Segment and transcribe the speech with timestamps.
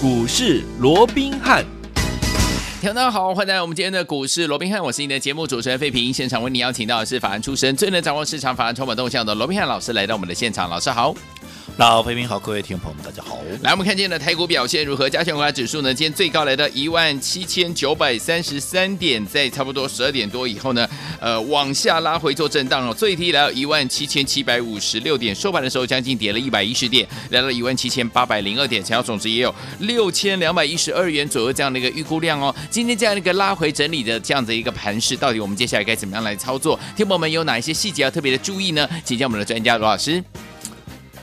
[0.00, 1.64] 股市罗宾汉。
[2.80, 6.12] 听众大家好，欢迎来到我们今天的股市罗宾汉，我是你的节目主持人费平。
[6.12, 11.12] 现场为你邀请到的是法案出身、最能掌握市场法案充满动向的罗宾汉老师来到我们的现场，老师好。
[11.78, 13.38] 老飞平好，各位听众朋友们，大家好。
[13.62, 15.08] 来，我们看今天的台股表现如何？
[15.08, 15.94] 加权股价指数呢？
[15.94, 20.88] 今天最高来到一万七千九百三十三点，在差不多十二点多以后呢，
[21.20, 22.92] 呃，往下拉回做震荡哦。
[22.92, 32.52] 最低来到一万七千七百五十六点，收盘的时候将近跌了一百一十点，来到一万七千八百零二点，成交总值也有六千两百一十二元左右这样的一个预估量哦。
[32.68, 36.76] 今天这样的一个拉回整理的这样的一个盘势，到底我们接下来该怎么样来操作？
[36.96, 38.88] 听友们有哪一些细节要特别的注意呢？
[39.04, 40.20] 请教我们的专家罗老师。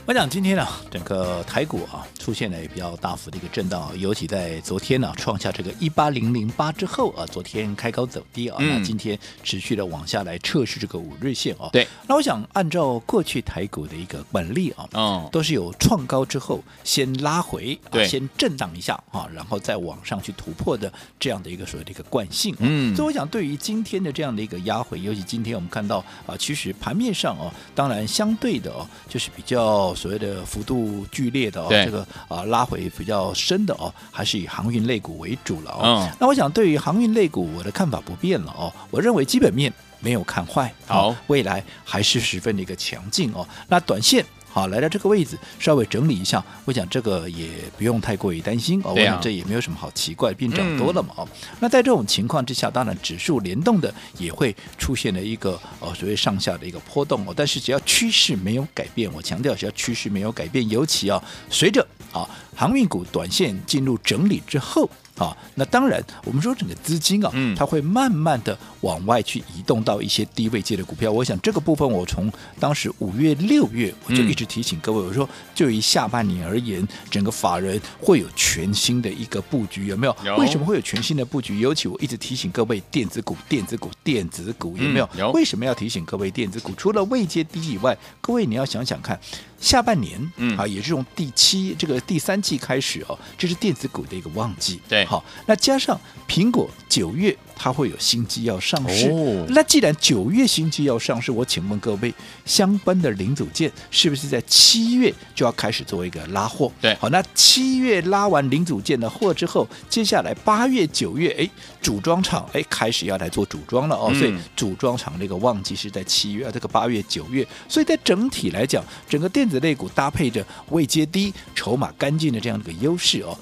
[0.08, 11.70] 我讲今天呢、整个台股啊出现了比较大幅的一个震荡，尤其在昨天呢、啊、创下这个一八零零八之后啊，昨天开高走低啊，嗯、那今天持续的往下来测试这个五日线啊。
[11.72, 22.58] 对，那我想按照过去台股的一个惯例啊，嗯，都是有创高之后先拉回，对、啊，先震荡一下啊，然后再往上去突破的这样的一个所谓的一个惯性、啊。
[22.62, 30.96] 嗯，所以我想对于今天的这样的一个压回，尤其今天我们看到啊，其实盘面上哦、啊，当然相对的哦、啊，就是比较所谓的幅度。
[31.12, 36.08] 剧烈的哦，这个啊拉回比较深的哦，还是以航运类股为主了哦。
[36.18, 38.72] 那我想对于航运类股，我的看法不变了哦。
[38.90, 43.46] 我认为基本面没有看坏，好，未来还是十分的一个强劲哦。
[43.68, 44.24] 那短线。
[44.48, 48.94] 好，来到这个位置，稍微整理一下，我想这个也不用太过于担心哦。
[48.96, 51.28] 我想这也没有什么好奇怪，并涨多了嘛哦。
[51.30, 57.34] 嗯、那在这种情况之下，当然指数联动的也会出现了一个哦所谓上下的一个波动哦。
[57.36, 61.86] 但是只要趋势没有改变，我强调只要趋势没有改变，尤其啊随着
[62.16, 64.90] 啊航运股短线进入整理之后。
[65.16, 71.10] 啊，那当然，我们说整个资金啊，它会慢慢的往外去移动到一些低位界的股票。
[71.10, 80.14] 我想这个部分，我从当时五月、六月，我就一直提醒各位，我说，就以下半年而言，整个法人会有全新的一个布局，有没有？
[80.36, 81.60] 为什么会有全新的布局？
[81.60, 85.30] 尤其我一直提醒各位，电子股、电子股、电子股，有没有？
[85.32, 86.74] 为什么要提醒各位电子股？
[86.76, 89.18] 除了位阶低以外，各位你要想想看。
[89.58, 102.12] 下半年，嗯啊，也是从第七这个第三季开始哦，这是电子股的一个旺季，对，好，那加上苹果九月它会有新机要上市，哦，那既然九月新机要上市，我请问各位，
[102.44, 106.70] 相关的零组件是不是在七月就要开始做一个拉货？
[106.82, 111.50] 对，好，那七月拉完零组件的货之后，接下来八月九月，哎，
[111.80, 123.38] 组装厂哎开始要来做组装了哦，嗯，所以组装厂那个旺季是在七月，啊这个八月九月，所以在整体来讲，整个电电子类股搭配着未接低、筹码干净的这样的一个优势哦，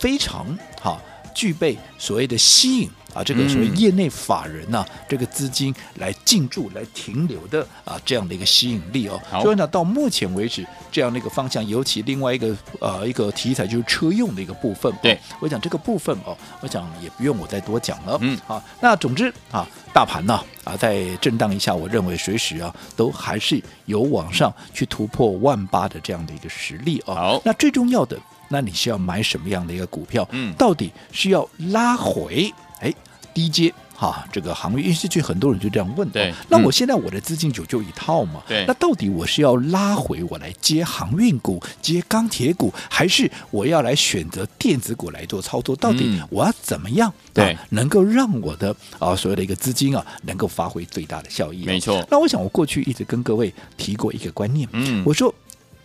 [0.00, 0.44] 非常
[0.80, 1.00] 好，
[1.32, 9.20] 具备所谓的吸引啊，这个所谓业内法人呐、啊，嗯、这个资金来进驻、来停留的啊这样的一个吸引力哦。
[9.40, 14.92] 所以呢，到目前为止，这样的一个方向，尤其另外一个呃一个题材就是车用的一个部分。
[15.00, 18.18] 对，我讲这个部分哦，我想也不用我再多讲了。
[18.20, 19.66] 嗯，好，那总之啊。
[19.94, 27.14] 大盘呢啊，在震荡一下，我认为随时啊都还是有往上去突破万八的这样的一个实力哦。
[27.14, 30.26] 好，那最重要的，那你是要买什么样的一个股票？
[30.32, 32.52] 嗯，到底是要拉回？
[32.84, 32.94] 哎，
[33.32, 33.72] 低阶。
[33.96, 36.06] 哈，这个行业，因为是去很多人就这样问。
[36.10, 38.42] 对，那我现在我的资金就就一套嘛。
[38.48, 45.76] 对，那到底我是要拉回我来接航运股、接钢铁股，还是我要来选择电子股来做操作？
[45.76, 47.10] 到底我要怎么样？
[47.32, 51.66] 对、啊，能够让我的啊所谓的一个资金啊，能够发挥最大的效益、啊？
[51.66, 52.04] 没错。
[52.10, 55.32] 那我想我过去一直跟各位提过一个观念，嗯，我说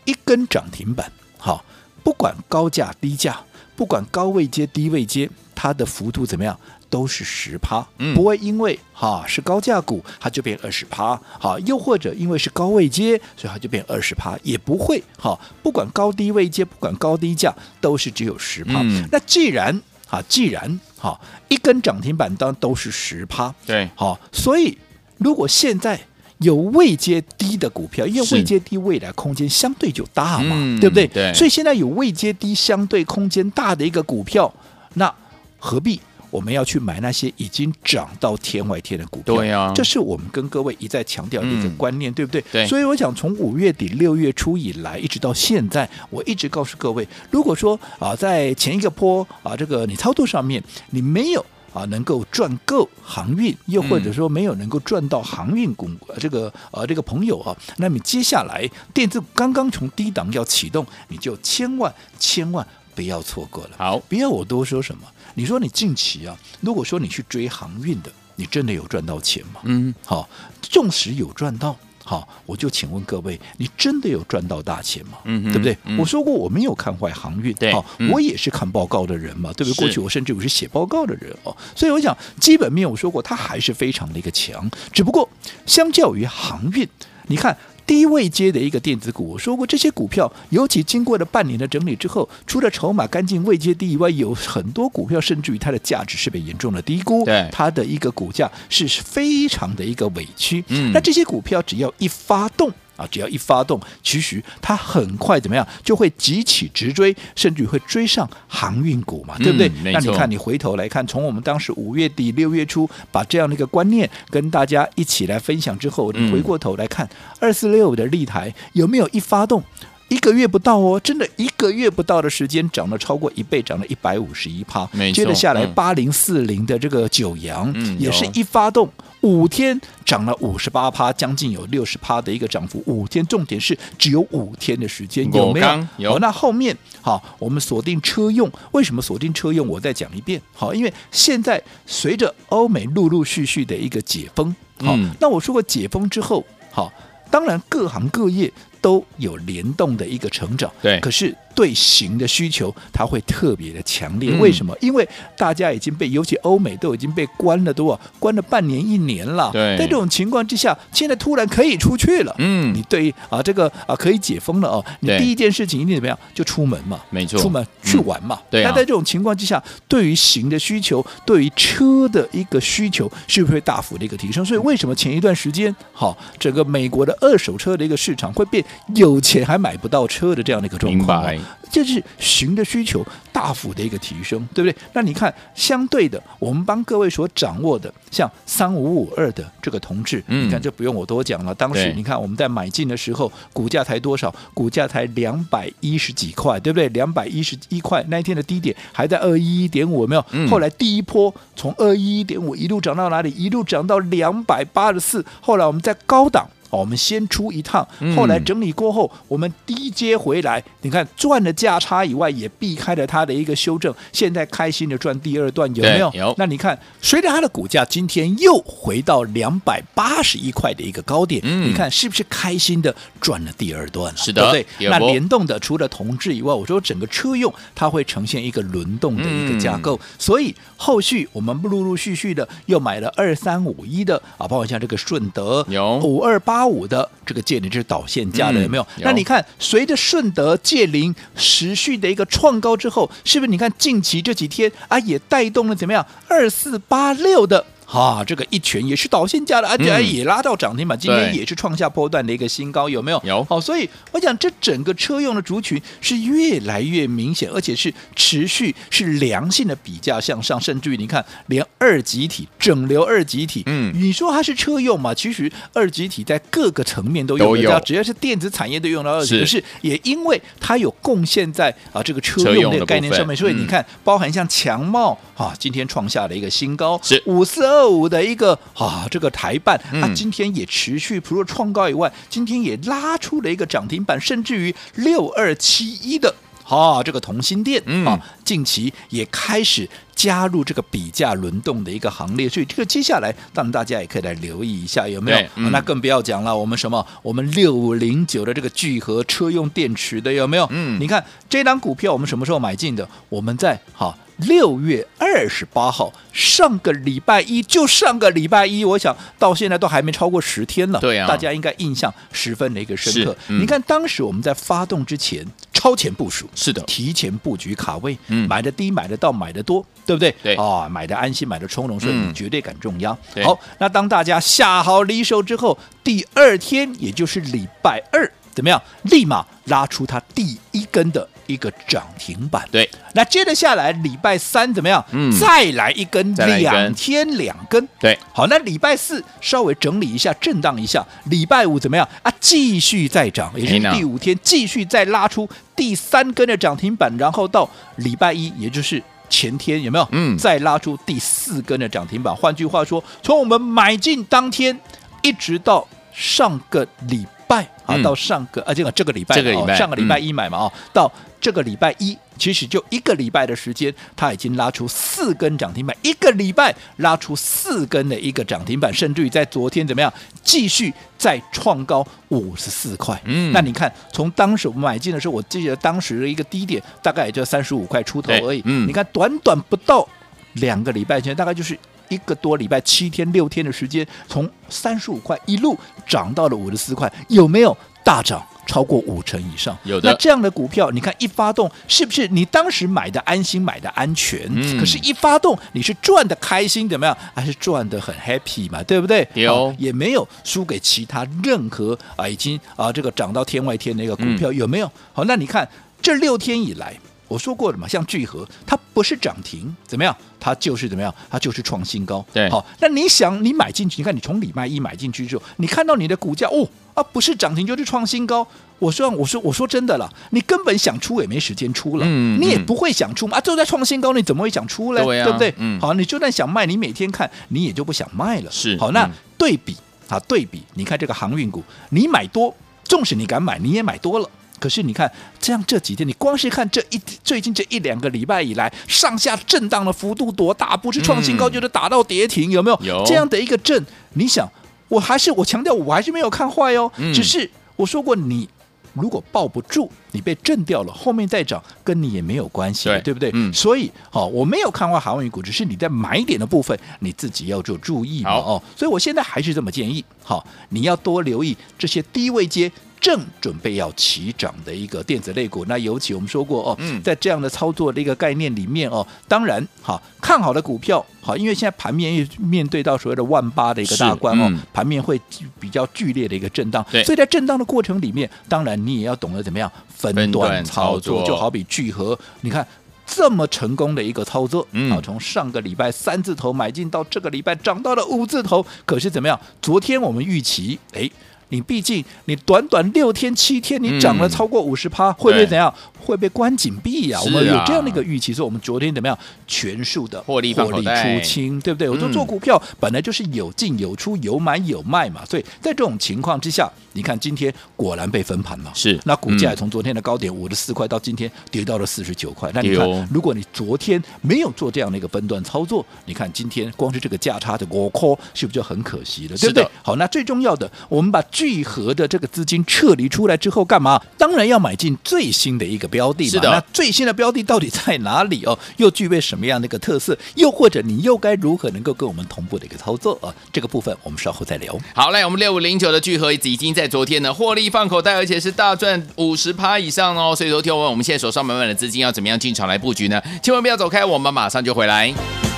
[0.05, 1.63] 一根涨停板，好，
[2.03, 3.39] 不管高价低价，
[3.75, 6.59] 不管高位接低位接，它的幅度怎么样？
[6.89, 7.85] 都是十趴，
[8.15, 18.81] 不会因为哈是高价股，它就变二十趴，好，又或者因为是高位阶，所以它就变二十趴，也不会哈，不管高低位阶，不管高低价，都是只有十趴。
[18.81, 19.79] 嗯、那既然
[20.09, 24.75] 啊，既然哈一根涨停板当都是十趴，对，好，所以
[25.19, 25.99] 如果现在
[26.39, 31.05] 有位阶低的股票，因为位阶低未来空间相对就大嘛，嗯、对不对？
[31.07, 34.51] 对，所以现在有位阶低相对空间大的一个股票，
[34.95, 35.13] 那
[35.59, 36.01] 何必？
[36.29, 42.43] 我们要去买那些已经涨到天外天的股票，对啊，这是我们跟各位一再强调的一个观念，嗯、对不对？
[42.51, 42.67] 对。
[42.67, 55.89] 所以我想从五月底六月初以来，一直到现在，我一直告诉各位，如果说啊，在前一个波啊，这个你操作上面你没有啊能够赚够航运，又或者说没有能够赚到航运股，
[56.19, 63.71] 这个呃、啊、这个朋友啊，那么接下来电子刚刚从低档要启动，你就千万千万不要错过了。
[63.77, 65.01] 好，不要我多说什么。
[65.35, 69.61] 你说你近期啊，如果说你去追航运的，你真的有赚到钱吗？
[69.63, 70.27] 嗯，好，
[70.61, 75.19] 纵使有赚到，好，我就请问各位，你真的有赚到大钱吗？
[75.25, 75.77] 嗯哼，对不对？
[75.85, 79.85] 嗯、我说过我没有看坏航运，对，好、嗯，我也是看报告的人嘛，对不对？
[79.85, 85.29] 过去我甚至我是写报告的人哦，所以我想基本面我说过，它还是非常的一个强，只不过
[85.65, 86.87] 相较于航运，
[87.27, 87.57] 你看。
[87.89, 100.63] 低位接的一个电子股，我说过这些股票，尤其经过了半年的整理之后，除了筹码干净、位阶低以外，有很多股票甚至于它的价值是被严重的低估，对它的一个股价是非常的一个委屈。
[100.67, 102.71] 嗯，那这些股票只要一发动。
[102.99, 109.69] 啊，只要一发动，其实它很快怎么样，就会急起直追，甚至会追上航运股嘛，对不对？
[109.69, 117.09] 嗯、那你看，你回头来看，从我们当时五月底六月初把这样的一个观念跟大家一起来分享之后，你回过头来看
[117.39, 119.63] 二四六的立台有没有一发动？
[120.09, 124.87] 一个月不到哦，真的一个月不到的时间，涨了超过一倍，涨了一百五十一趴。
[125.13, 128.89] 接着下来八零四零的这个九阳，嗯、也是一发动
[129.21, 132.83] 五天涨了五十八趴，将近有六十趴的一个涨幅。
[132.87, 135.87] 五天，重点是只有五天的时间，有没有？
[135.97, 136.15] 有。
[136.15, 139.67] 哦、那后面好，我们锁定车用，为什么锁定车用？
[139.67, 140.41] 我再讲一遍。
[140.53, 146.91] 好，因为现在随着欧美陆陆续续的一个解封，好，嗯、那我说过解封之后，好，
[147.29, 148.51] 当然各行各业。
[148.81, 154.31] 都有联动的一个成长，对，可是对行的需求它会特别的强烈。
[154.39, 154.75] 为什么？
[154.79, 155.07] 因为
[155.37, 157.99] 大家已经被，尤其欧美都已经被关了多少？
[158.19, 159.49] 关了半年一年了。
[159.51, 162.35] 对，在这种情况之下，现在突然可以出去了。
[162.37, 164.85] 嗯，你对于啊，这个啊可以解封了哦。
[165.01, 166.17] 你第一件事情一定怎么样？
[166.33, 168.39] 就出门嘛，没错，出门去玩嘛。
[168.49, 168.63] 对。
[168.63, 174.45] 那在这种情况之下，对于行的需求，对于车的一个需求，是不是会大幅的一个提升？
[174.45, 178.63] 所以为什么前一段时间，好，整个美国的二手车的一个市场会变？
[178.95, 181.23] 有钱还买不到车的这样的一个状况，
[181.71, 184.75] 就是型的需求大幅的一个提升，对不对？
[184.93, 191.53] 那你看，相对的，我们帮各位所掌握的，像三五五二的这个同志，嗯、你看这不用我多讲了。
[191.53, 194.33] 当时你看我们在买进的时候，股价才多少？
[194.53, 196.89] 股价才两百一十几块，对不对？
[196.89, 200.25] 两百一十一块，那一天的低点还在二一一点五，有没有？
[200.31, 203.29] 嗯、后来第一波从二一一点五一路涨到哪里？
[203.31, 205.25] 一路涨到两百八十四。
[205.41, 206.49] 后来我们在高档。
[206.69, 213.93] 哦，我们先出一趟，后来整理过后，嗯、我们低接回来，你看赚了价差以外，也避开了它的一个修正。
[214.11, 216.11] 现在开心的赚第二段，有没有？
[216.13, 216.35] 有。
[216.37, 224.17] 那你看，随着它的股价今天又回到两百八十一块的一个高点，嗯、你看是不是开心的赚了第二段了？
[224.17, 224.89] 是的，对不对？
[224.89, 236.58] 那联动的除了同质以外，我说整个车用它会呈现一个轮动的一个架构，嗯、所以后续我们陆陆续续的又买了二三五一的啊，包括像这个顺德有五二八。
[236.59, 238.85] 八五的这个借零就是导线价的有没有？
[238.97, 243.49] 那你看，随着顺德借零持续的一个创高之后，是不是？
[243.49, 246.05] 你看近期这几天啊，也带动了怎么样？
[246.27, 247.65] 二四八六的。
[247.91, 253.19] 哈，这个一拳也是导线价的，而且也拉到涨停板，今天也是创下波段的一个新高，有没有？
[253.25, 253.43] 有。
[253.45, 265.11] 好，所以我讲这整个车用的族群是越来越明显，而且是持续是良性的比价向上，甚至于你看，连二极体、整流二极体，嗯，你说它是车用嘛？
[265.11, 277.78] 其实二极体在各个层面都用得到，只要是电子产业都用到二极体，可是也因为它有贡献在啊这个车用的概念上面，所以你看，包含像强茂啊，今天创下了一个新高，是五四二。
[277.79, 286.35] 二五的一个啊，这个台办啊，今天也持续除了创高以外，今天也拉出了一个涨停板，甚至于六二七一的
[286.65, 295.37] 啊，这个同心电啊，近期也开始加入这个比价轮动的一个行列，所以这个接下来，当然大家也可以来留意一下有没有？
[295.55, 297.05] 嗯啊、那更不要讲了，我们什么？
[297.21, 300.67] 我们六五零九的这个聚合车用电池的有没有？
[300.71, 303.07] 嗯，你看这档股票我们什么时候买进的？
[303.29, 304.13] 我们在哈。
[304.39, 310.99] 六月二十八号，上个礼拜一就上个礼拜一，我想到现在都还没超过十天了。
[310.99, 313.35] 对啊，大家应该印象十分的一个深刻。
[313.47, 320.33] 嗯、你看当时我们在发动之前超前部署，是的，提前布局卡位，嗯，买的低，买的到，买的多，对不对？
[320.41, 323.17] 对啊，买的安心，买的从容，所以你绝对敢重压。
[323.35, 328.81] 嗯、好，那当大家下好离手之后，第二天也就是礼拜二，怎么样？
[329.03, 331.27] 立马拉出它第一根的。
[331.49, 335.03] 一个涨停板，对，那接着下来礼拜三怎么样？
[335.09, 342.31] 嗯，再来一根，两天两根，对，好，那礼拜四稍微整理一下，震荡一下，礼拜五怎么样啊？
[342.39, 350.07] 继续再涨，也是第五天继续再拉出第三根的涨停板，然后到礼拜一，也就是前天有没有？
[350.11, 352.35] 嗯，再拉出第四根的涨停板。
[352.35, 354.79] 换句话说，从我们买进当天
[355.23, 362.15] 一直到上个礼拜啊，嗯、到上个啊这个这个礼拜，这个礼拜、哦、上个礼拜一买嘛哦，嗯、到这个礼拜一。
[362.37, 373.21] 其实就一个礼拜的时间，它已经拉出四根涨停板，一个礼拜拉出四根的一个涨停板，甚至于在昨天怎么样，继续再创高五十四块。
[373.25, 378.61] 嗯，那你看，从当时我们买进的时候，我记得当时的一个低点大概也就三十五块出头而已。
[378.63, 380.07] 嗯，你看短短不到
[380.53, 381.77] 两个礼拜前，大概就是
[382.09, 388.45] 一个多礼拜，七天六天的时间，从三十五块一路涨到了五十四块，有没有大涨？
[388.67, 390.11] 超过五成以上，有的。
[390.11, 394.41] 那这样的股票，你看一发动，是不是你当时买的安心，买的安全？
[394.47, 394.77] 嗯。
[394.77, 397.17] 可是，一发动，你是赚的开心，怎么样？
[397.33, 398.83] 还是赚的很 happy 嘛？
[398.83, 399.27] 对不对？
[399.33, 404.91] 有，也没有输给其他任何啊，已经啊这个涨到天外天的一个股票，嗯、有没有？
[405.13, 405.67] 好，那你看
[405.99, 406.95] 这六天以来。
[407.29, 410.13] 我说过了嘛，像聚合，它不是涨停，怎么样？
[410.39, 411.13] 它就是怎么样？
[411.29, 412.25] 它就是创新高。
[412.33, 418.45] 对，好，那你想，你买进去，你看你从礼拜一买进去之后，你看到你的股价，哦啊，不是涨停就是创新高。
[418.79, 423.37] 我说，我说，我说真的了，你根本想出也没时间出了，嗯、你也不会想出嘛。
[423.37, 425.03] 啊，就在创新高，你怎么会想出嘞？
[425.03, 425.53] 对，啊、对不对？
[425.57, 428.49] 嗯，好，你就算想卖，你每天看，你也就不想卖了。
[428.49, 429.75] 是，好，那对比
[430.07, 432.55] 啊，对比，你看这个航运股，你买多，
[432.85, 434.29] 纵使你敢买，你也买多了。
[434.59, 440.77] 可是你看，这样这几天，你光是看这一最近这一两个礼拜以来，上下震荡的幅度多大？
[440.77, 442.79] 不是创新高，就是打到跌停，有没有？
[442.83, 444.47] 有这样的一个震，你想，
[444.87, 446.91] 我还是我强调，我还是没有看坏哦。
[446.97, 448.47] 嗯、只是我说过，你
[448.93, 453.31] 如果抱不住，你被震掉了，后面再涨跟你也没有关系，对，对不对？
[453.33, 453.53] 嗯。
[453.53, 458.31] 所以，好，我没有看坏航运股，只是你在买点的部分，你自己要做注意嘛。
[458.31, 462.71] 哦，所以我现在还是这么建议，好，你要多留意这些低位阶。
[462.99, 475.19] 正准备要起涨的一个电子类股，那尤其我们说过哦，嗯、在这样的操作的一个概念里面哦，当然好看好的股票好，因为现在盘面又面对到所谓的万八的一个大关哦，嗯、盘面会
[475.59, 481.27] 比较剧烈的一个震荡，所以在震荡的过程里面，当然你也要懂得怎么样分段操作，操作。
[481.27, 482.67] 就好比聚合，你看
[483.07, 489.39] 这么成功的一个操作，嗯，啊，从上个礼拜三字头买进到这个礼拜涨到了五字头，可是怎么样？
[489.61, 491.09] 昨天我们预期，哎。
[491.49, 495.73] 你毕竟，你短短六天七天，你涨了超过五十趴，会不会怎样？
[495.99, 497.19] 会被关紧闭呀？
[497.23, 499.17] 我们有这样的一个预期，说我们昨天怎么样？
[499.45, 501.89] 全数的获利获利出清，对不对？
[501.89, 505.23] 我说做股票本来就是有进有出，有买有卖嘛。
[505.25, 508.71] 所以在这种情况之下，你看今天果然被分盘了。
[508.73, 512.49] 是，那股价从昨天的高点五十四块到今天跌到了四十九块。
[512.53, 519.37] 那你看，如果你昨天没有做这样的一个分段操作，你看今天光是这个价差的我靠，是不是就很可惜了？
[519.37, 519.67] 对不对？
[519.83, 523.97] 好，那最重要的，我们把聚合的这个资金撤离出来之后，干嘛？
[524.17, 526.31] 当然要买进最新的一个标的嘛。
[526.31, 526.49] 是的。
[526.49, 528.59] 那最新的标的到底在哪里哦？
[528.75, 530.17] 又具备什么样的一个特色？
[530.35, 533.33] 又或者你又该如何能够跟我们同步的一个操作啊？
[533.53, 534.77] 这个部分我们稍后再聊。
[534.93, 540.35] 好嘞，我们六五零九的聚合已经在昨天呢获利放口袋，而且是大赚五十趴以上哦。
[540.35, 543.21] 所以说，听我问我们现在手上满满的资金要怎么样进场来布局呢？
[543.41, 545.48] 千万不要走开，我们马上就回来。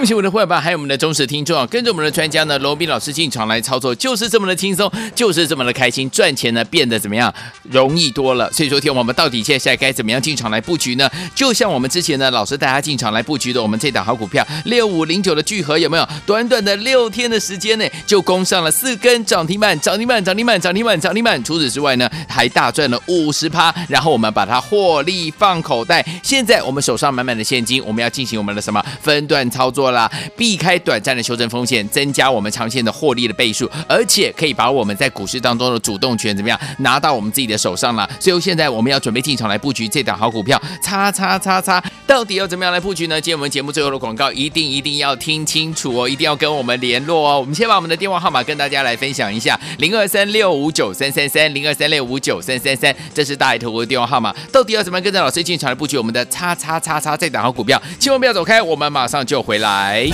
[0.00, 1.66] 恭喜我们的会员还有我们的忠实听众啊！
[1.66, 7.30] 跟着我们的专家呢，罗宾老师进场来操作，就是这么的轻松，就是这么的开心，赚钱呢变得怎么样
[7.64, 8.50] 容易多了。
[8.50, 11.06] 所以说，听我们到底接下来该怎么样进场来布局呢？
[11.34, 16.08] 就像我们之前呢，老师带大家进场来布局的，我们这档好股票六五零九的聚合有没有？
[16.24, 21.44] 短短的六天的时间内，就攻上了四根涨停板，涨停板，涨停板，涨停板，涨停板。
[21.44, 23.74] 除此之外呢，还大赚了五十趴。
[23.86, 26.02] 然后我们把它获利放口袋。
[26.22, 29.89] 现在我们手上满满的现金，我们要进行我们的什么分段操作？
[29.90, 38.08] 做了，避开短暂的修正风险，增加我们长线的获利的倍数，而且可以把我们在股市当中的主动权怎么样拿到我们自己的手上了。
[38.20, 43.20] 所以现在我们要准备进场来布局这档好股票，叉叉叉叉，到底要怎么样来布局呢？
[43.20, 47.40] 今天我们节目最后的广告一定一定要听清楚哦，一定要跟我们联络哦。
[47.40, 54.32] 我们先把我们的电话号码跟大家来分享一下：零二三六五九三三三，零二三六五九三三三，这是大爱投顾的电话号码。
[54.52, 57.80] 到底要怎么样跟着老师进场来布局我们的叉叉叉叉这档好股票？
[57.98, 59.79] 千万不要走开，我们马上就回来。
[59.80, 60.10] 来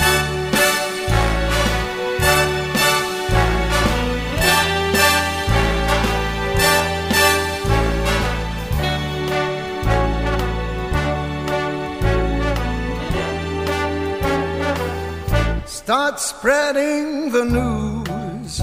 [15.65, 18.61] ，Start spreading the news.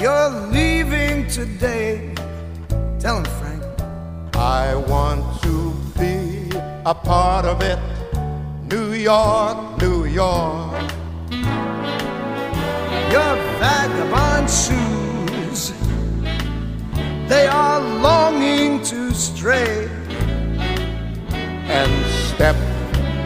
[0.00, 2.14] You're leaving today.
[2.98, 3.62] Tell him, Frank.
[4.36, 5.54] I want to
[5.98, 6.16] be
[6.86, 7.93] a part of it.
[8.70, 10.72] New York, New York.
[13.12, 15.72] Your vagabond shoes,
[17.28, 19.88] they are longing to stray
[21.68, 22.56] and step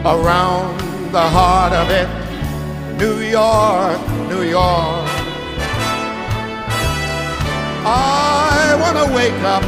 [0.03, 0.77] around
[1.11, 2.09] the heart of it,
[2.97, 5.07] New York, New York.
[7.85, 9.63] I want to wake up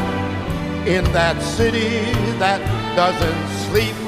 [0.86, 2.60] in that city that
[2.94, 4.01] doesn't sleep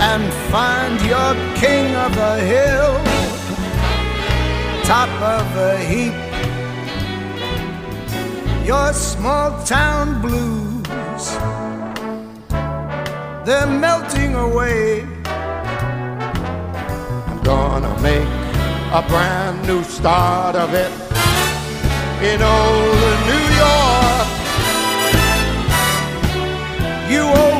[0.00, 2.94] and find your king of the hill,
[4.84, 6.14] top of the heap.
[8.64, 11.26] Your small town blues,
[13.44, 15.02] they're melting away.
[17.26, 18.28] I'm gonna make
[18.92, 20.92] a brand new start of it
[22.22, 24.28] in old New York.
[27.10, 27.57] You always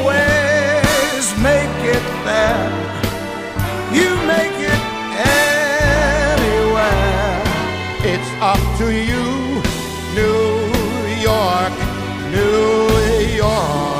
[8.78, 9.60] to you,
[10.14, 10.70] New
[11.20, 11.72] York,
[12.30, 12.86] New
[13.36, 13.98] York.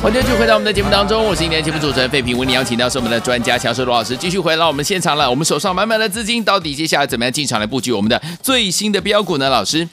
[0.02, 5.30] 欢迎继续回到我们的节目当中，我是今天节目主持人废品，为你邀请到是我们的专家乔叔罗老师，继续回到我们现场了。
[5.30, 9.48] 我们手上满满的资金，到底接下来怎么样进场来布局我们的最新的标股呢？
[9.48, 9.88] 老师，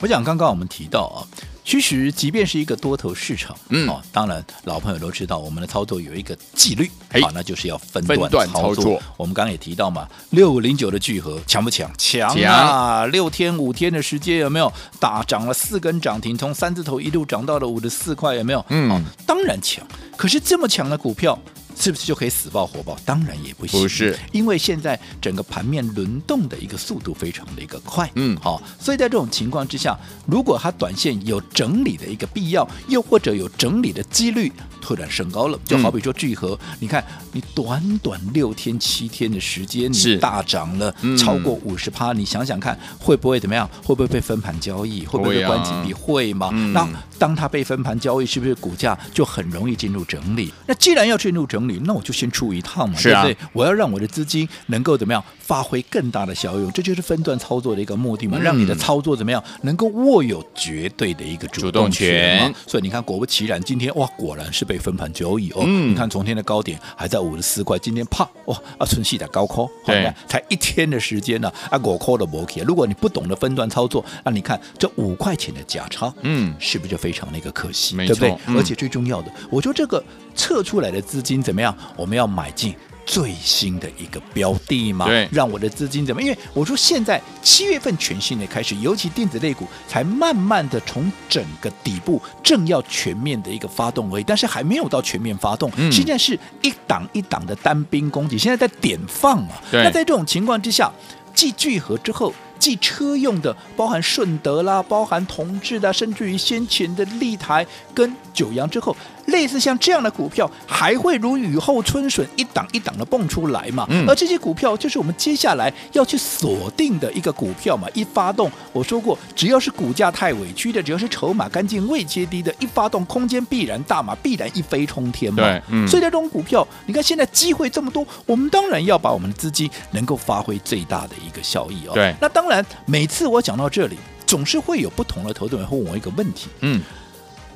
[0.00, 1.22] 我想刚刚我们提到啊。
[1.70, 9.00] 其实即便是一个多头市场，嗯哦，当然老朋友都知道，我们的操作有一个纪律，嘿好，那就是要分分段段操作。
[9.16, 11.88] 我们刚刚也提到嘛，六五零九的聚合强不强？
[11.96, 13.06] 强啊！
[13.06, 18.66] 六天五天的时间有没有打涨了四根涨停，从三字头一路涨到了五十四块，有没有？
[18.70, 19.86] 嗯哦，当然强。
[20.16, 21.38] 可是这么强的股票。
[21.80, 22.96] 是不是就可以死抱火爆？
[23.06, 43.66] 当然也不行，不是，因为现在整个盘面轮动的一个速度非常的一个快，嗯好，所以在这种情况之下，如果它短线有整理的一个必要，又或者有整理的几率突然升高了，就好比说聚合，嗯、你看你短短六天七天的时间，是你大涨了嗯超过五十趴，你想想看会不会怎么样？
[43.82, 45.06] 会不会被分盘交易？
[45.06, 45.94] 会不会被关紧闭？
[45.94, 46.50] 会吗？
[46.52, 46.86] 嗯那
[47.18, 50.52] 当它被分盘交易，是不是股价就很容易进入整理？
[50.66, 53.36] 那既然要进入整理，那我就先出一趟嘛，对不对？
[53.52, 65.64] 我要让我的资金能够怎么样发挥更大的效用，这就是分段操作的一个目的嘛，嗯让你的操作怎么样能够握有绝对的一个主动权所以你看，果不其然，今天哇，果然是被分盘交易哦。
[65.66, 72.62] 嗯你看昨天的高点还在五十四块，今天啪哇啊，春熙的高科，对才一天的时间呢，啊，我扣的摩羯。
[72.62, 77.96] 如果你不懂得分段操作，那你看这五块钱的价差，嗯是不是就非常的一个可惜？
[77.96, 78.30] 对不对？
[78.46, 80.00] 嗯而且最重要的，我说这个
[80.36, 81.76] 测出来的资金怎么样？
[81.96, 82.72] 我们要买进。
[83.10, 86.22] 最新的一个标的嘛，对让我的资金怎么？
[86.22, 99.54] 因为我说现在七月份全新的开始，尤其电子类股才慢慢的从整个底部正要全面的一个发动而已，但是还没有到全面发动，嗯现在是一档一档的单兵攻击，现在在点放嘛。
[99.72, 100.88] 对那在这种情况之下，
[101.34, 102.32] 继聚合之后。
[102.60, 108.94] 继车用的，包含顺德啦，包含同志的，甚至于先前的立台跟九阳之后，
[109.30, 113.86] 类似像这样的股票，还会如雨后春笋，一档一档的蹦出来嘛。
[113.88, 117.88] 嗯而这些股票就是我们接下来要去锁定的一个股票嘛。
[117.94, 125.42] 一发动，我说过，只要是股价太委屈的，只要是筹码干净、未接低的，一发动，空间必然大嘛，必然一飞冲天嘛。
[125.42, 131.92] 对，嗯，所以在这种股票，你看现在机会这么多，我们当然要把我们的资金能够发挥最大的一个效益哦。
[131.94, 136.82] 对那当然，每次我讲到这里，总是会有不同的投资人会问我一个问题：嗯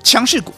[0.03, 0.53] 强势股，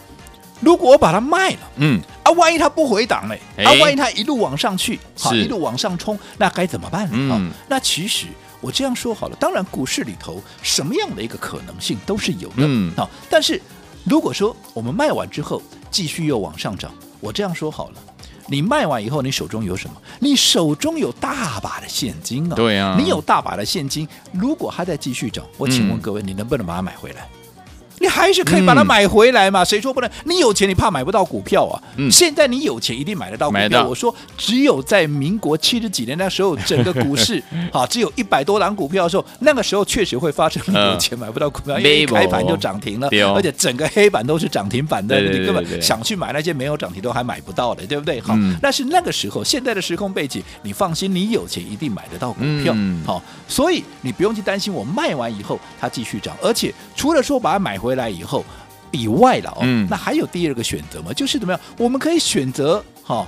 [0.59, 3.39] 如果我把它卖了，嗯，啊，万一它不回档嘞？
[3.57, 7.11] 哎啊，万一它一路往上去，好，一路往上冲，那该怎么办呢？
[7.13, 8.27] 嗯好那其实
[8.61, 13.61] 我这样说好了，当然股市里头什么样的一个可能性都是有的，嗯好，但是
[14.03, 17.95] 如果说我们卖完之后继续又往上涨，我这样说好了。
[18.49, 20.01] 你卖完以后，你手中有什么？
[20.19, 22.55] 你手中有大把的现金啊！
[22.55, 27.27] 对啊你有大把的现金，如果还在继续涨，我请问各位，你能不能把它买回来？
[27.99, 29.63] 你还是可以把它买回来嘛？
[29.65, 30.09] 谁说不能？
[30.25, 31.81] 你有钱，你怕买不到股票啊？
[31.97, 33.87] 嗯现在你有钱，一定买得到股票。
[33.87, 48.19] 我说，只有在民国七十几年那时候，整个股市 啊，只有一百多档股票的时候，那个时候确实会发生你有钱买不到股票，因为一开盘就涨停了哦，而且整个黑板都是涨停板的，对对对你根本想去买那些没有涨停都还买不到的，对不对？
[48.21, 53.03] 好嗯，但是那个时候，现在的时空背景，你放心，你有钱一定买得到股票嗯。
[53.05, 58.43] 好，所以你不用去担心我卖完以后它继续涨，而且除了说把它买回来以后。
[58.91, 61.11] 以外了哦，嗯那还有第二个选择吗？
[61.11, 61.61] 就是怎么样？
[61.77, 63.27] 我们可以选择哈，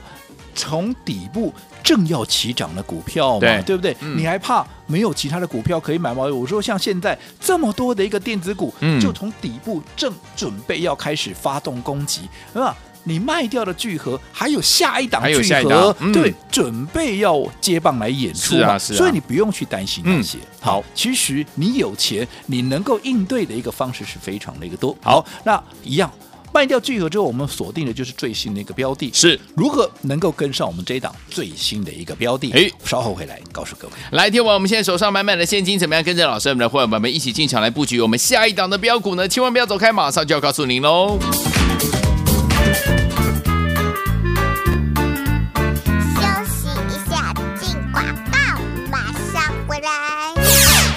[0.55, 3.95] 从底部正要起涨的股票嘛，对对不对？
[3.99, 6.23] 嗯你还怕没有其他的股票可以买吗？
[6.23, 12.21] 我说像现在这么多的一个电子股，嗯就从底部正准备要开始发动攻击，
[12.53, 12.75] 是吧？
[13.03, 20.37] 你卖掉的聚合还有下一档聚合对，准备要接棒来演出嘛，是啊是啊所以你不用去担心那些。
[20.37, 24.95] 嗯好，其实你有钱，你能够应对的一个方式是非常的一个多。
[25.01, 26.11] 好，那一样
[26.51, 32.51] 卖掉聚合之后，我们锁定的就是最新的一个标的，是如何能够跟上我们这一档最新的一个标的？
[32.51, 33.93] 哎稍后回来告诉各位。
[34.11, 39.25] 来，听完我们现在手上满满的现金，怎么样跟着老师我们的伙伴们一起进场来布局我们下一档的标股呢？
[39.25, 41.17] 千万不要走开，马上就要告诉您喽。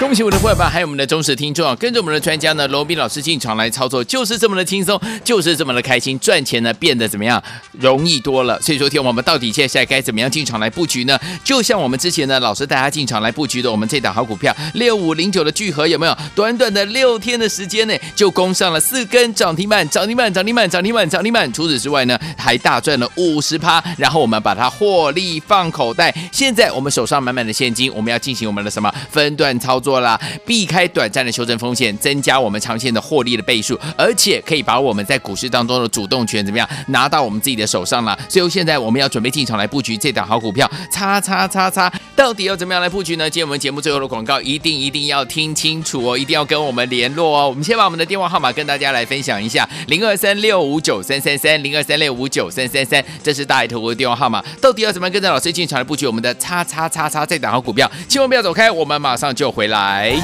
[0.03, 1.73] 恭喜我的伙伴，还有我们的忠实听众啊！
[1.77, 7.41] 跟着我们的专家呢，罗斌老师进场来操作，就是这么的轻松，就是这么的开心，赚钱呢变得怎么样
[7.79, 8.61] 容易多了。
[8.61, 11.17] 所以说，天我们到底接下来该怎么样进场来布局呢？
[11.41, 16.17] 就像我们之前呢，老师带大家进场来布局的，我们这档好股票六五零九的聚合有没有？
[16.35, 21.53] 短短的六天的时间内，就攻上了四根涨停板，涨停板，涨停板，涨停板，涨停板。
[21.53, 26.13] 除此之外呢，还大赚了五十趴，然后我们把它获利放口袋。
[26.33, 30.19] 现在我们手上满满的现金，我们要进行我们的什么分段操作啦？
[30.45, 38.17] 避开短暂的修正风险，增加我们长线的获利的倍数，而且可以把我们在股市当中的主动权怎么样拿到我们自己的手上了。
[38.29, 43.29] 所以现在我们要准备进场来布局这档好股票，叉叉叉叉，到底要怎么样来布局呢？
[43.29, 47.49] 今天我们节目最后的广告一定一定要听清楚哦，一定要跟我们联络哦。
[47.49, 54.43] 我们先把我们的电话号码跟大家来分享一下：零二三六五九三三三，零二三六五九三三三，这是大爱投顾的电话号码。
[54.61, 57.89] 到底要怎么样跟着老师进场来布局我们的叉叉叉叉这档好股票？
[58.07, 59.82] 千万不要走开，我们马上就回来。
[59.83, 60.15] 来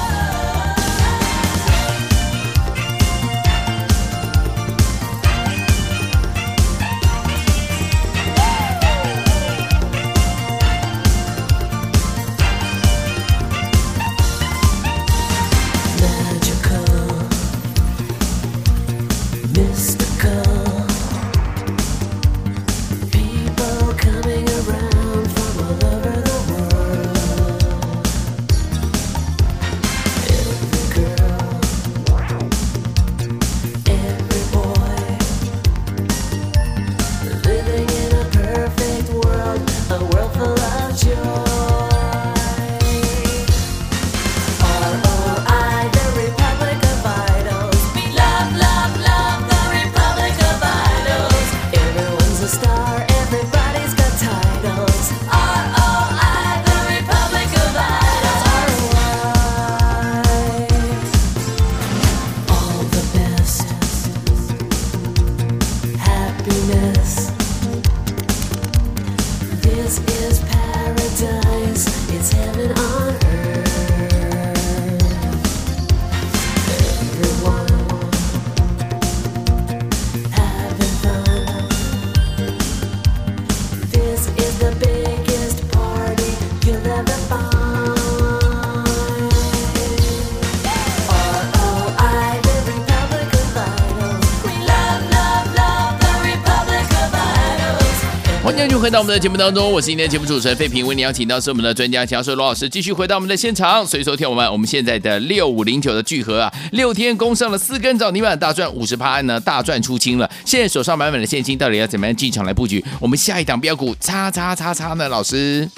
[98.90, 103.86] 回到我们的节目当中，我是今天的节目主持人费平，为你邀请到是我们的专家强势罗老师，继续回到我们的现场。
[103.86, 110.28] 所以说，听我们我们现在的六五零九的聚合啊，六天攻上了四根涨停板，大赚五十趴呢，大赚出清了。
[110.44, 112.84] 现在手上满满的现金，到底要怎么样进场来布局？
[112.98, 115.08] 我们下一档标股，叉叉叉叉呢？
[115.08, 115.70] 老师，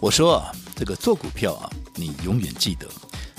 [0.00, 0.42] 我说，
[0.74, 2.86] 这个做股票啊，你永远记得，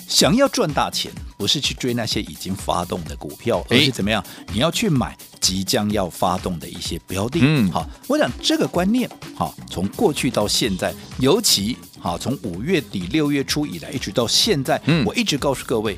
[0.09, 4.21] 想要赚大钱，不是去追那些已经发动的股票，而是怎么样？
[4.51, 7.39] 你要去买即将要发动的一些标的。
[7.43, 15.97] 嗯好，我想这个观念，好，从过去到现在，尤其好，从五月底六月初以来，一直到现在，嗯我一直告诉各位。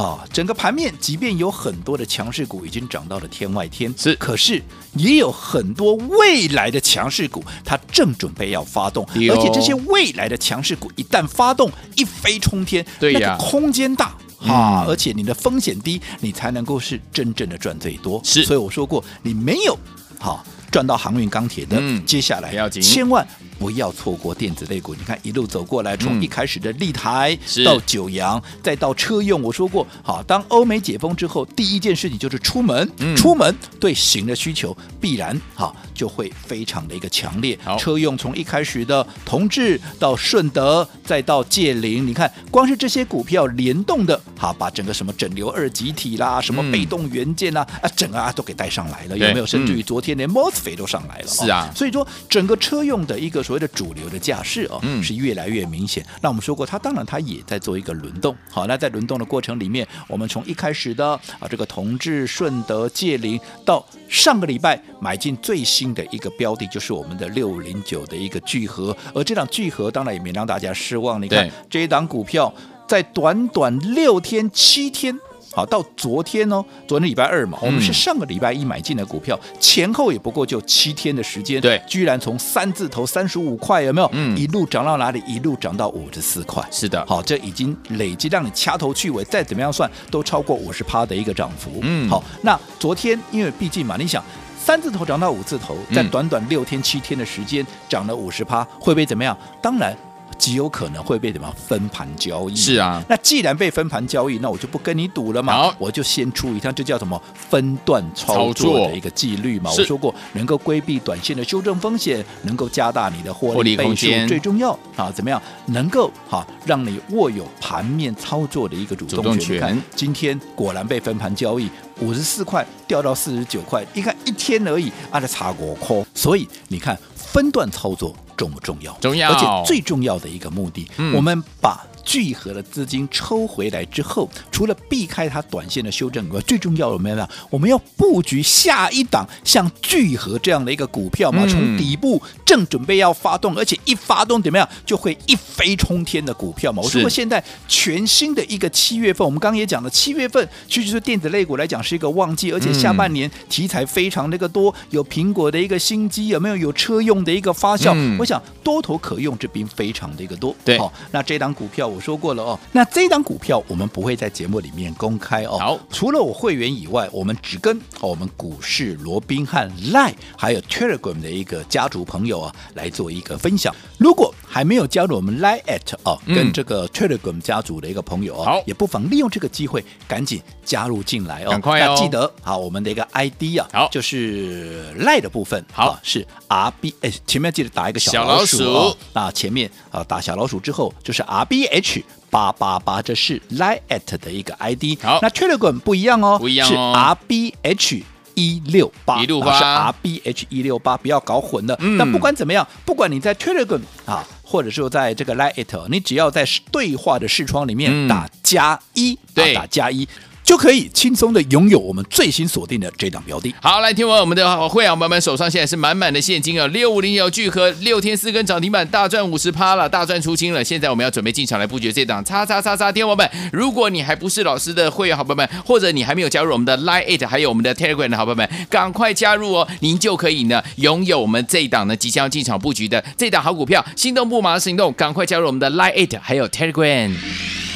[0.00, 4.62] 啊，整个盘面即便有很多的强势股已经涨到了天外天，是可是
[4.94, 14.16] 也有很多未来的强势股，它正准备要发动，而且这些未来的强势股一旦发动，一飞冲天，对呀那个空间大。
[14.42, 18.18] 嗯啊，而且你的风险低，你才能够是真正的赚最多。
[18.24, 19.78] 是所以我说过，你没有
[20.18, 23.26] 好赚到航运钢铁的，嗯接下来千万
[23.58, 24.94] 不要错过电子类股。
[24.94, 27.64] 你看一路走过来，从嗯一开始的立台是。
[27.64, 33.14] 到九阳，再到车用，我说过，好，当欧美解封之后，第一件事情就是出门，嗯。
[33.16, 37.58] 出门对行的需求必然好就会非常的一个强烈。
[37.62, 37.76] 好。
[37.76, 46.72] 车用从一开始的同志到顺德，再到界灵，你看光是这些股票联动的，好把整个什么整流二极体啦，什么嗯。
[46.72, 49.44] 被动元件啦，啊，整个啊都给带上来了，有没有？
[49.44, 49.82] 甚至于嗯。
[49.82, 51.28] 昨天连 MOS 飞都上来了、哦。
[51.28, 56.04] 是啊，所以说整个车用的一个所谓的主流的架势哦，嗯、是越来越明显。
[56.20, 58.36] 那我们说过，它当然它也在做一个轮动。
[58.50, 68.96] 好，那在轮动的过程里面，我们从一开始的啊这个同志、顺德、界林，到上个礼拜买进最新的一个标的，就是我们的六五零九的一个聚合。
[69.14, 71.20] 而这档聚合当然也没让大家失望。
[71.22, 72.52] 你看这一档股票，
[72.86, 75.18] 在短短六天、七天。
[75.52, 84.08] 好，到昨天哦，昨天礼拜二嘛，我们是上个礼拜一买进的股票，嗯、前后也不过就七天的时间，对，居然从三字头三十五块有没有？
[84.12, 85.20] 嗯，一路涨到哪里？
[85.26, 86.64] 一路涨到五十四块。
[86.70, 91.80] 是的，好，这已经累计让你掐头去尾，再怎么样算都超过五十趴的一个涨幅。
[91.82, 94.22] 嗯，好，那昨天因为毕竟嘛，你想
[94.56, 99.36] 三字头涨到五字头，在短短六天七天的时间涨了五十趴，会不会怎么样？
[99.60, 99.96] 当然。
[100.40, 102.56] 极有可能会被怎么分盘交易？
[102.56, 105.52] 是啊，那既然被分盘交易，那我就不跟你赌了嘛。
[105.52, 109.70] 好，我就先出一趟，这叫什么分段操作的一个纪律嘛。
[109.70, 115.40] 我说过，能够规避短线的修正风险，能够加大你的获利倍数，最重要啊，怎么样？
[115.66, 119.60] 能够哈让你握有盘面操作的一个主动权。
[119.60, 121.68] 看今天果然被分盘交易，
[122.00, 126.02] 五十四块掉到四十九块，一看一天而已，啊，这差过空。
[126.14, 128.16] 所以你看分段操作。
[128.40, 128.90] 重不重要？
[129.02, 131.86] 重要，而且最重要的一个目的，嗯、我们把。
[132.04, 137.28] 聚合的资金抽回来之后，除了避开它短线的修正以外，最重要的没有？
[137.50, 141.46] 我们要布局下一档像聚合这样的一个股票嘛？
[141.46, 146.80] 从底部正准备要发动，而且一发动怎么样，就会一飞冲天的股票嘛？
[146.82, 156.56] 我说过，现在全新的一个七月份，我们刚刚也讲了，七月份其实是电子类股来讲是一个旺季，而且下半年题材非常那个多，有苹果的一个新机，有没有？
[156.56, 160.54] 有车用的一个发酵，我想多头可用之兵非常的一个多。
[160.64, 161.89] 对，好，那这档股票。
[161.90, 165.58] 我说过了哦，那这档股票我们不会在节目里面公开哦。
[165.58, 173.74] 好，除了我会员以外，我们只跟我们股市罗宾汉赖还有 Telegram 的一个家族朋友啊来做一个分享。
[173.98, 181.50] 如果还没有加入我们 Line at 哦，跟这个 Telegram 家族的一个朋友哦，好，也不妨利用这个机会赶紧加入进来哦。
[181.50, 181.94] 赶快哦！
[181.94, 188.96] 那记得好，我们的一个 ID 啊，好，就是 Line 的部分，好是 R B H，，前面记得打一个小老鼠哦。
[189.12, 192.02] 那前面啊打小老鼠之后就是 RBH。
[192.32, 194.96] 八八八，这是 Line at 的一个 ID。
[195.02, 201.76] 好，那 Telegram 不一样哦，不一样哦，是 RBH 一六八，一六八是 RBH 一六八，不要搞混了。
[201.80, 210.08] 嗯，但不管怎么样，不管你在 Telegram 啊，或者说在这个 Line at，你只要在对话的视窗里面打加一，对，打加一。
[210.50, 213.54] 就可以轻松的拥有我们最新锁定的这档标的。
[213.62, 220.64] 好，来听完我们的会员朋友们手上现在是满满的现金啊，六五零有聚合六天四根涨停板，大赚五十趴了，大赚出清了。
[220.64, 222.90] 现在我们要准备进场来布局这档叉叉叉叉。
[222.90, 233.86] 听友们，如果你还不是老师的会员好朋友们，或者你还没有加入我们的 Line Eight 还有我们的 Telegram 的好朋友们，赶快加入哦，您就可以呢拥有我们这一档呢即将要进场布局的这档好股票。
[233.94, 237.69] 心动不马上行动，赶快加入我们的 Line Eight 还有 Telegram。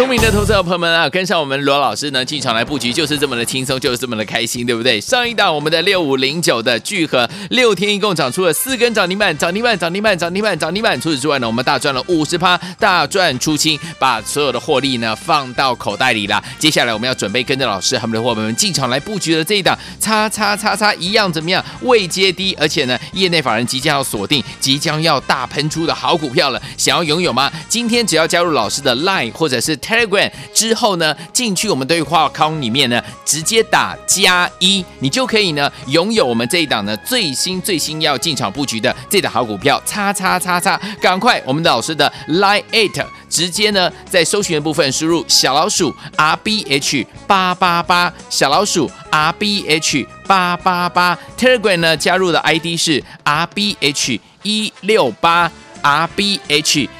[0.00, 4.98] 聪明的投资者朋友们啊，跟上我们罗老师呢，进场来布局就是这么的轻松，就是这么的开心，对不对？
[4.98, 10.98] 上一档我们的六五零九的聚合，六天一共涨出了四根涨停板，涨停板，涨停板，涨停板，涨停板。
[10.98, 16.42] 除此之外呢，我们大赚了五十趴，大赚出清，把所有的获利呢放到口袋里了。
[16.58, 21.62] 接下来我们要准备跟着老师他们的伙伴们进场来布局的这一档，叉叉叉叉一样怎么样？
[21.82, 26.62] 位阶低，而且呢，业内法人即将要锁定，即将要大喷出的好股票了。
[26.78, 27.52] 想要拥有吗？
[27.68, 52.38] 今天只要加入老师的 Line 或者是 Telegram 之后呢，进去我们对话框里面呢，直接打加一，你就可以呢拥有我们这一档呢最新最新要进场布局的这档好股票，叉叉叉叉，赶快我们的老师的 Line Eight，直接呢在搜寻的部分输入小老鼠 R B H 八八八，小老鼠 R B H 八八八，Telegram 呢加入的
[52.38, 55.50] ID 是 R B H 一六八
[55.82, 56.88] R B H。